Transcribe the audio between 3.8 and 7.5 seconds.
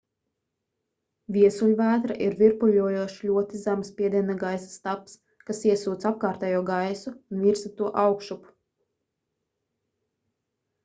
spiediena gaisa stabs kas iesūc apkārtējo gaisu un